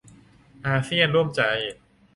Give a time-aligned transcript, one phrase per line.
[0.65, 1.41] อาเซียนร่วมใจ